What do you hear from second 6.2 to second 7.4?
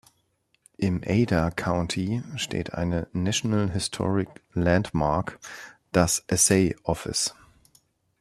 Assay Office.